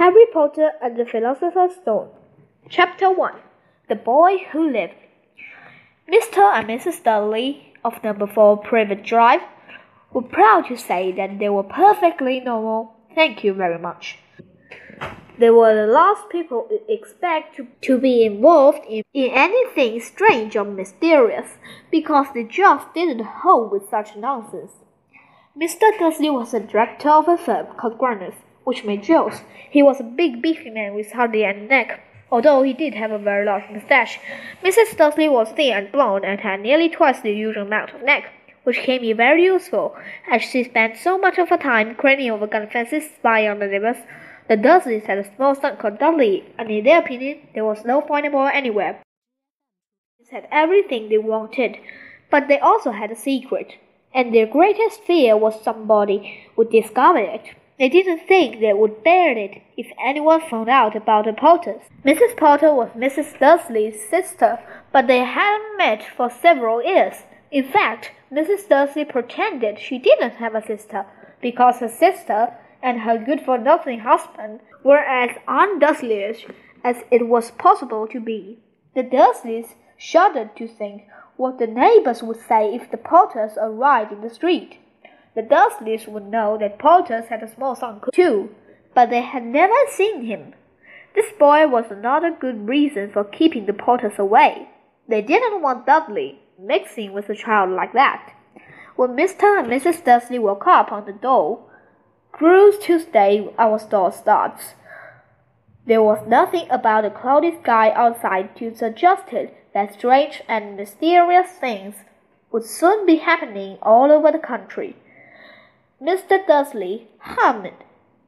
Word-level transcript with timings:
Harry 0.00 0.24
Potter 0.32 0.70
and 0.80 0.96
the 0.96 1.04
Philosopher's 1.04 1.74
Stone. 1.74 2.08
Chapter 2.70 3.10
1 3.10 3.34
The 3.90 3.96
Boy 3.96 4.38
Who 4.50 4.72
Lived. 4.72 4.94
Mr. 6.10 6.38
and 6.54 6.66
Mrs. 6.68 7.02
Dudley 7.04 7.74
of 7.84 8.02
number 8.02 8.26
4 8.26 8.56
Privet 8.56 9.04
Drive 9.04 9.42
were 10.14 10.22
proud 10.22 10.68
to 10.68 10.76
say 10.78 11.12
that 11.12 11.38
they 11.38 11.50
were 11.50 11.62
perfectly 11.62 12.40
normal. 12.40 12.94
Thank 13.14 13.44
you 13.44 13.52
very 13.52 13.78
much. 13.78 14.18
They 15.38 15.50
were 15.50 15.74
the 15.74 15.92
last 15.92 16.30
people 16.30 16.66
to 16.70 16.80
expect 16.90 17.56
to, 17.56 17.66
to 17.82 17.98
be 17.98 18.24
involved 18.24 18.86
in, 18.88 19.02
in 19.12 19.30
anything 19.34 20.00
strange 20.00 20.56
or 20.56 20.64
mysterious 20.64 21.58
because 21.90 22.28
they 22.32 22.44
just 22.44 22.94
didn't 22.94 23.26
hold 23.42 23.70
with 23.70 23.90
such 23.90 24.16
nonsense. 24.16 24.72
Mr. 25.54 25.86
Dursley 25.98 26.30
was 26.30 26.52
the 26.52 26.60
director 26.60 27.10
of 27.10 27.28
a 27.28 27.36
firm 27.36 27.66
called 27.76 27.98
Grunnings 27.98 28.36
which 28.64 28.84
made 28.84 29.02
jokes. 29.02 29.42
He 29.70 29.82
was 29.82 30.00
a 30.00 30.04
big, 30.04 30.42
beefy 30.42 30.70
man 30.70 30.94
with 30.94 31.12
hardly 31.12 31.44
any 31.44 31.66
neck, 31.66 32.00
although 32.30 32.62
he 32.62 32.72
did 32.72 32.94
have 32.94 33.10
a 33.10 33.18
very 33.18 33.44
large 33.44 33.70
moustache. 33.70 34.18
Mrs. 34.62 34.96
Dursley 34.96 35.28
was 35.28 35.50
thin 35.50 35.76
and 35.76 35.92
blonde 35.92 36.24
and 36.24 36.40
had 36.40 36.60
nearly 36.60 36.88
twice 36.88 37.20
the 37.20 37.32
usual 37.32 37.62
amount 37.62 37.94
of 37.94 38.02
neck, 38.02 38.32
which 38.64 38.78
came 38.78 39.02
in 39.02 39.16
very 39.16 39.44
useful, 39.44 39.96
as 40.30 40.42
she 40.42 40.64
spent 40.64 40.96
so 40.96 41.18
much 41.18 41.38
of 41.38 41.48
her 41.48 41.56
time 41.56 41.94
craning 41.94 42.30
over 42.30 42.46
gun 42.46 42.68
fences 42.68 43.10
spying 43.16 43.48
on 43.48 43.58
the 43.58 43.66
neighbors. 43.66 43.96
The 44.48 44.56
Dursleys 44.56 45.06
had 45.06 45.18
a 45.18 45.36
small 45.36 45.54
son 45.54 45.76
called 45.76 45.98
Dudley, 45.98 46.44
and 46.58 46.70
in 46.70 46.84
their 46.84 46.98
opinion, 46.98 47.46
there 47.54 47.64
was 47.64 47.84
no 47.84 48.00
point 48.00 48.24
finer 48.24 48.30
boy 48.30 48.50
anywhere. 48.52 49.00
They 50.18 50.36
had 50.36 50.48
everything 50.50 51.08
they 51.08 51.18
wanted, 51.18 51.76
but 52.30 52.48
they 52.48 52.58
also 52.58 52.90
had 52.90 53.10
a 53.10 53.16
secret, 53.16 53.74
and 54.12 54.34
their 54.34 54.46
greatest 54.46 55.02
fear 55.04 55.36
was 55.36 55.62
somebody 55.62 56.48
would 56.56 56.70
discover 56.70 57.18
it. 57.18 57.54
They 57.80 57.88
didn't 57.88 58.28
think 58.28 58.60
they 58.60 58.74
would 58.74 59.02
bear 59.02 59.38
it 59.38 59.62
if 59.74 59.86
anyone 59.98 60.42
found 60.42 60.68
out 60.68 60.94
about 60.94 61.24
the 61.24 61.32
Potters. 61.32 61.80
Mrs. 62.04 62.36
Potter 62.36 62.74
was 62.74 62.90
Mrs. 62.90 63.38
Dursley's 63.38 64.06
sister, 64.06 64.58
but 64.92 65.06
they 65.06 65.20
hadn't 65.20 65.78
met 65.78 66.02
for 66.04 66.28
several 66.28 66.84
years. 66.84 67.22
In 67.50 67.64
fact, 67.64 68.10
Mrs. 68.30 68.68
Dursley 68.68 69.06
pretended 69.06 69.80
she 69.80 69.98
didn't 69.98 70.34
have 70.34 70.54
a 70.54 70.60
sister 70.60 71.06
because 71.40 71.78
her 71.78 71.88
sister 71.88 72.54
and 72.82 73.00
her 73.00 73.16
good 73.16 73.40
for 73.40 73.56
nothing 73.56 74.00
husband 74.00 74.60
were 74.84 74.98
as 74.98 75.30
undursleyish 75.48 76.52
as 76.84 77.04
it 77.10 77.28
was 77.28 77.50
possible 77.52 78.06
to 78.08 78.20
be. 78.20 78.58
The 78.94 79.04
Dursleys 79.04 79.74
shuddered 79.96 80.54
to 80.56 80.68
think 80.68 81.04
what 81.38 81.58
the 81.58 81.66
neighbors 81.66 82.22
would 82.22 82.40
say 82.46 82.74
if 82.74 82.90
the 82.90 82.98
Potters 82.98 83.56
arrived 83.56 84.12
in 84.12 84.20
the 84.20 84.28
street. 84.28 84.76
The 85.34 85.42
Dursleys 85.42 86.08
would 86.08 86.26
know 86.26 86.58
that 86.58 86.78
Potters 86.78 87.26
had 87.26 87.42
a 87.42 87.54
small 87.54 87.76
son 87.76 88.00
too, 88.12 88.54
but 88.94 89.10
they 89.10 89.22
had 89.22 89.44
never 89.44 89.74
seen 89.88 90.24
him. 90.24 90.54
This 91.14 91.32
boy 91.38 91.68
was 91.68 91.90
another 91.90 92.30
good 92.30 92.68
reason 92.68 93.10
for 93.10 93.22
keeping 93.24 93.66
the 93.66 93.72
Potters 93.72 94.18
away. 94.18 94.68
They 95.08 95.22
didn't 95.22 95.62
want 95.62 95.86
Dudley 95.86 96.40
mixing 96.58 97.12
with 97.12 97.28
a 97.28 97.34
child 97.34 97.70
like 97.70 97.92
that. 97.92 98.34
When 98.96 99.10
Mr. 99.10 99.58
and 99.58 99.68
Mrs. 99.68 100.04
Dursley 100.04 100.38
woke 100.38 100.66
up 100.66 100.92
on 100.92 101.06
the 101.06 101.12
door, 101.12 101.64
Cruise 102.32 102.78
Tuesday, 102.78 103.48
our 103.56 103.78
store 103.78 104.12
starts. 104.12 104.74
There 105.86 106.02
was 106.02 106.26
nothing 106.26 106.66
about 106.70 107.04
the 107.04 107.10
cloudy 107.10 107.56
sky 107.62 107.90
outside 107.92 108.54
to 108.56 108.74
suggest 108.74 109.24
that 109.74 109.94
strange 109.94 110.42
and 110.48 110.76
mysterious 110.76 111.50
things 111.52 111.94
would 112.52 112.64
soon 112.64 113.06
be 113.06 113.16
happening 113.16 113.78
all 113.80 114.10
over 114.10 114.30
the 114.30 114.38
country. 114.38 114.96
Mr. 116.02 116.46
Dursley 116.46 117.08
hummed 117.18 117.84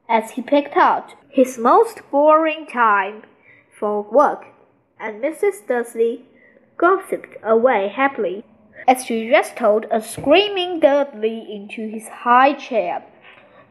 as 0.07 0.31
he 0.31 0.43
picked 0.43 0.77
out 0.77 1.15
his 1.27 1.57
most 1.57 2.01
boring 2.11 2.67
time 2.67 3.23
for 3.71 4.03
work, 4.03 4.45
and 4.99 5.23
Mrs. 5.23 5.65
Dursley 5.67 6.25
gossiped 6.77 7.35
away 7.41 7.87
happily 7.87 8.45
as 8.87 9.03
she 9.03 9.27
wrestled 9.27 9.87
a 9.89 9.99
screaming 10.01 10.79
Dudley 10.79 11.47
into 11.51 11.87
his 11.87 12.07
high 12.09 12.53
chair. 12.53 13.03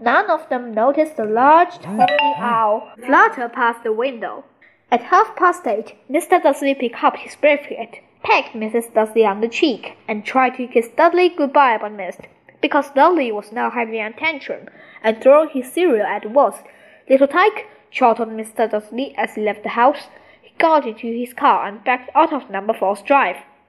None 0.01 0.29
of 0.29 0.49
them 0.49 0.75
noticed 0.75 1.17
the 1.17 1.25
large 1.25 1.79
tawny 1.79 2.17
mm-hmm. 2.21 2.43
owl 2.43 2.91
flutter 3.07 3.49
past 3.49 3.85
the 3.85 3.93
window. 3.93 4.45
At 4.91 5.05
half 5.05 5.37
past 5.37 5.65
eight, 5.69 5.95
Mr. 6.11 6.43
Dursley 6.43 6.75
picked 6.75 7.05
up 7.05 7.17
his 7.19 7.37
bracelet, 7.37 8.01
pecked 8.25 8.55
Mrs. 8.57 8.93
Dursley 8.93 9.25
on 9.25 9.41
the 9.41 9.49
cheek, 9.49 9.97
and 10.09 10.25
tried 10.25 10.57
to 10.57 10.67
kiss 10.67 10.89
Dudley 10.89 11.29
goodbye 11.29 11.79
but 11.81 11.93
missed 11.93 12.23
because 12.63 12.91
Dudley 12.93 13.31
was 13.31 13.53
now 13.53 13.69
having 13.71 14.01
a 14.01 14.13
tantrum 14.13 14.69
and 15.03 15.21
throwing 15.21 15.51
his 15.51 15.71
cereal 15.71 16.07
at 16.07 16.31
walls. 16.31 16.55
Little 17.11 17.27
Tyke 17.27 17.67
shouted 17.91 18.29
Mr. 18.29 18.71
Dursley 18.71 19.15
as 19.19 19.35
he 19.35 19.43
left 19.43 19.65
the 19.65 19.71
house. 19.71 20.07
He 20.41 20.55
got 20.57 20.87
into 20.87 21.09
his 21.09 21.35
car 21.35 21.67
and 21.67 21.85
backed 21.85 22.11
out 22.15 22.33
of 22.33 22.49
number 22.49 22.73
four's 22.73 23.03
drive. 23.03 23.37